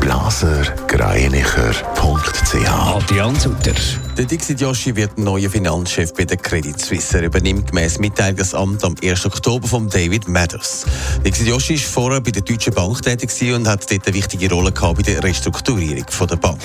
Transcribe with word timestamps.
blasergreinicher.ch 0.00 2.68
Adrian 2.68 3.38
Sutter. 3.38 3.74
Der 4.16 4.24
Dixit 4.24 4.60
Yoshi 4.60 4.94
wird 4.94 5.18
neuer 5.18 5.50
Finanzchef 5.50 6.14
bei 6.14 6.24
der 6.24 6.36
Credit 6.36 6.80
Suisse. 6.80 7.18
Er 7.18 7.24
übernimmt 7.24 7.68
gemäß 7.68 7.98
Mitteilung 7.98 8.36
das 8.36 8.54
Amt 8.54 8.84
am 8.84 8.94
1. 9.02 9.26
Oktober 9.26 9.66
von 9.66 9.88
David 9.88 10.28
Mathers. 10.28 10.86
Dixit 11.24 11.46
Yoshi 11.46 11.74
war 11.74 11.82
vorher 11.82 12.20
bei 12.20 12.30
der 12.30 12.42
Deutschen 12.42 12.74
Bank 12.74 13.02
tätig 13.02 13.30
und 13.52 13.66
hat 13.66 13.90
dort 13.90 14.06
eine 14.06 14.14
wichtige 14.14 14.54
Rolle 14.54 14.72
gehabt 14.72 14.98
bei 14.98 15.02
der 15.02 15.22
Restrukturierung 15.22 16.06
der 16.28 16.36
Bank. 16.36 16.60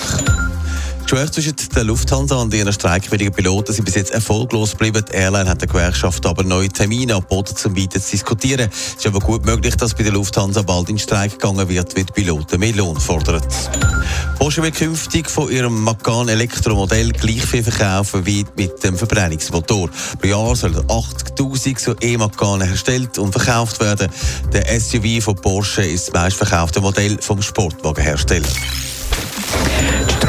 Die 1.06 1.10
Gespräche 1.10 1.30
zwischen 1.30 1.54
der 1.72 1.84
Lufthansa 1.84 2.34
und 2.34 2.52
ihren 2.52 2.72
streikwilligen 2.72 3.32
Piloten 3.32 3.72
sind 3.72 3.84
bis 3.84 3.94
jetzt 3.94 4.10
erfolglos 4.10 4.72
geblieben. 4.72 5.04
Die 5.08 5.14
Airline 5.14 5.48
hat 5.48 5.60
der 5.60 5.68
Gewerkschaft 5.68 6.26
aber 6.26 6.42
neue 6.42 6.68
Termine 6.68 7.14
angeboten, 7.14 7.54
um 7.64 7.76
weiter 7.76 8.00
zu 8.00 8.10
diskutieren. 8.10 8.68
Es 8.72 8.96
ist 8.96 9.06
aber 9.06 9.20
gut 9.20 9.46
möglich, 9.46 9.76
dass 9.76 9.94
bei 9.94 10.02
der 10.02 10.10
Lufthansa 10.10 10.62
bald 10.62 10.88
in 10.88 10.98
Streik 10.98 11.38
gegangen 11.38 11.68
wird, 11.68 11.96
weil 11.96 12.06
die 12.06 12.12
Piloten 12.12 12.58
mehr 12.58 12.74
Lohn 12.74 12.98
fordern. 12.98 13.40
Porsche 14.36 14.64
will 14.64 14.72
künftig 14.72 15.30
von 15.30 15.48
ihrem 15.48 15.80
Macan 15.84 16.28
Elektromodell 16.28 17.12
gleich 17.12 17.46
viel 17.46 17.62
verkaufen 17.62 18.26
wie 18.26 18.44
mit 18.56 18.82
dem 18.82 18.98
Verbrennungsmotor. 18.98 19.88
Pro 20.20 20.26
Jahr 20.26 20.56
sollen 20.56 20.74
80.000 20.74 21.78
so 21.78 21.94
E-Macan 22.00 22.62
hergestellt 22.62 23.16
und 23.18 23.30
verkauft 23.30 23.78
werden. 23.78 24.08
Der 24.52 24.80
SUV 24.80 25.22
von 25.22 25.36
Porsche 25.36 25.82
ist 25.82 26.08
das 26.08 26.14
meistverkaufte 26.14 26.80
Modell 26.80 27.16
vom 27.20 27.40
Sportwagenhersteller. 27.42 28.48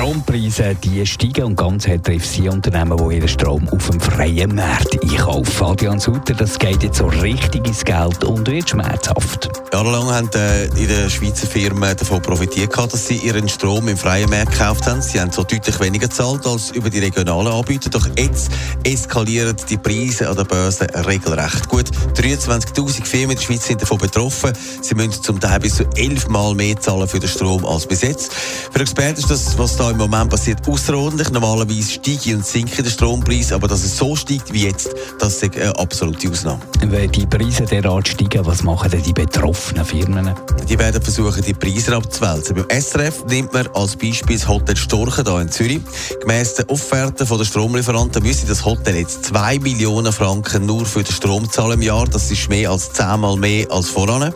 Die 0.07 0.13
Strompreise 0.13 0.73
die 0.81 1.05
steigen 1.05 1.43
und 1.43 1.57
ganz 1.57 1.85
hart 1.85 2.05
trifft 2.05 2.29
sie 2.29 2.47
Unternehmen, 2.47 2.95
die 2.97 3.17
ihren 3.17 3.27
Strom 3.27 3.67
auf 3.67 3.89
dem 3.89 3.99
freien 3.99 4.55
Markt 4.55 5.03
einkaufen. 5.03 5.65
Adrian 5.65 5.99
Sutter, 5.99 6.33
das 6.33 6.57
geht 6.57 6.81
jetzt 6.81 6.99
so 6.99 7.07
richtig 7.07 7.67
ins 7.67 7.83
Geld 7.83 8.23
und 8.23 8.47
wird 8.47 8.69
schmerzhaft. 8.69 9.49
Jahrelang 9.73 10.09
haben 10.09 10.29
äh, 10.33 10.63
in 10.81 10.87
den 10.87 11.09
Schweizer 11.09 11.45
Firmen 11.45 11.93
davon 11.97 12.21
profitiert, 12.21 12.73
dass 12.77 13.05
sie 13.05 13.17
ihren 13.17 13.49
Strom 13.49 13.89
im 13.89 13.97
freien 13.97 14.29
Markt 14.29 14.53
gekauft 14.53 14.87
haben. 14.87 15.01
Sie 15.01 15.19
haben 15.19 15.29
so 15.33 15.43
deutlich 15.43 15.77
weniger 15.81 16.07
gezahlt 16.07 16.47
als 16.47 16.71
über 16.71 16.89
die 16.89 16.99
regionalen 16.99 17.51
Anbieter. 17.51 17.89
Doch 17.89 18.07
jetzt 18.17 18.49
eskalieren 18.85 19.57
die 19.69 19.77
Preise 19.77 20.29
an 20.29 20.37
der 20.37 20.45
Börse 20.45 20.87
regelrecht. 21.05 21.67
Gut 21.67 21.91
23.000 22.15 23.03
Firmen 23.03 23.31
in 23.31 23.35
der 23.35 23.43
Schweiz 23.43 23.67
sind 23.67 23.81
davon 23.81 23.97
betroffen. 23.97 24.53
Sie 24.81 24.95
müssen 24.95 25.21
zum 25.21 25.37
Teil 25.37 25.59
bis 25.59 25.75
zu 25.75 25.83
elfmal 25.95 26.55
mehr 26.55 26.79
zahlen 26.79 27.09
für 27.09 27.19
den 27.19 27.29
Strom 27.29 27.65
als 27.65 27.85
bis 27.85 28.03
jetzt. 28.03 28.33
Für 28.33 28.79
Experten 28.79 29.19
ist 29.19 29.29
das, 29.29 29.57
was 29.57 29.75
da 29.75 29.91
im 29.91 29.96
Moment 29.97 30.29
passiert, 30.29 30.67
außerordentlich. 30.67 31.29
Normalerweise 31.31 31.91
steigt 31.91 32.27
und 32.27 32.45
sinkt 32.45 32.77
der 32.77 32.89
Strompreis, 32.89 33.51
aber 33.51 33.67
dass 33.67 33.83
es 33.83 33.97
so 33.97 34.15
steigt 34.15 34.51
wie 34.53 34.65
jetzt, 34.65 34.89
das 35.19 35.41
ist 35.41 35.55
eine 35.55 35.77
absolute 35.77 36.29
Ausnahme. 36.29 36.59
Wenn 36.81 37.11
die 37.11 37.25
Preise 37.25 37.63
derart 37.63 38.07
steigen, 38.07 38.45
was 38.45 38.63
machen 38.63 38.91
denn 38.91 39.03
die 39.03 39.13
betroffenen 39.13 39.85
Firmen? 39.85 40.33
Die 40.69 40.77
werden 40.77 41.01
versuchen, 41.01 41.43
die 41.43 41.53
Preise 41.53 41.95
abzuwälzen. 41.95 42.55
Beim 42.55 42.81
SRF 42.81 43.25
nimmt 43.25 43.53
man 43.53 43.67
als 43.73 43.95
Beispiel 43.95 44.37
das 44.37 44.47
Hotel 44.47 44.75
Storchen 44.75 45.25
hier 45.25 45.41
in 45.41 45.51
Zürich. 45.51 45.81
Gemäss 46.21 46.55
den 46.55 46.69
Offerten 46.69 47.27
der 47.27 47.45
Stromlieferanten 47.45 48.23
müsste 48.23 48.47
das 48.47 48.65
Hotel 48.65 48.97
jetzt 48.97 49.25
2 49.25 49.59
Millionen 49.59 50.11
Franken 50.13 50.65
nur 50.65 50.85
für 50.85 51.03
den 51.03 51.13
Strom 51.13 51.49
zahlen 51.49 51.73
im 51.73 51.81
Jahr. 51.81 52.05
Das 52.05 52.29
ist 52.31 52.49
mehr 52.49 52.71
als 52.71 52.91
zehnmal 52.91 53.37
mehr 53.37 53.71
als 53.71 53.89
voran. 53.89 54.33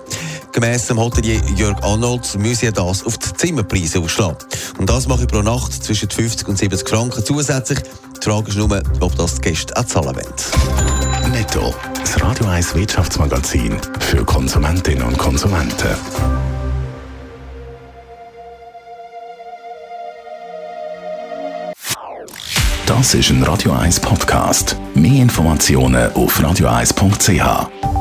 Gemäss 0.51 0.87
dem 0.87 0.99
Hotelier 0.99 1.41
Jörg 1.55 1.81
Arnold 1.81 2.37
müsse 2.37 2.67
er 2.67 2.71
das 2.73 3.05
auf 3.05 3.17
die 3.17 3.33
Zimmerpreise 3.33 3.99
ausschlagen. 3.99 4.37
Und 4.77 4.89
das 4.89 5.07
mache 5.07 5.21
ich 5.21 5.27
pro 5.27 5.41
Nacht 5.41 5.71
zwischen 5.83 6.09
50 6.09 6.47
und 6.47 6.57
70 6.57 6.89
Franken 6.89 7.23
zusätzlich. 7.23 7.79
Die 8.21 8.29
Frage 8.29 8.49
ist 8.49 8.57
nur, 8.57 8.81
ob 8.99 9.15
das 9.15 9.35
die 9.35 9.41
Gäste 9.41 9.75
auch 9.77 9.85
zahlen 9.85 10.15
wollen. 10.15 11.31
Netto. 11.31 11.73
Das 11.99 12.21
Radio 12.21 12.47
1 12.47 12.75
Wirtschaftsmagazin 12.75 13.77
für 13.99 14.25
Konsumentinnen 14.25 15.03
und 15.03 15.17
Konsumenten. 15.17 15.95
Das 22.85 23.13
ist 23.13 23.29
ein 23.29 23.41
Radio 23.43 23.71
1 23.71 24.01
Podcast. 24.01 24.75
Mehr 24.93 25.21
Informationen 25.21 26.11
auf 26.13 26.37
radio1.ch. 26.39 28.00